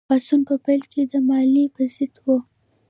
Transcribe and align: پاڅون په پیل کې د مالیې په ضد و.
پاڅون 0.09 0.41
په 0.49 0.55
پیل 0.65 0.81
کې 0.91 1.01
د 1.11 1.13
مالیې 1.27 1.65
په 1.75 1.83
ضد 1.95 2.13
و. 2.23 2.25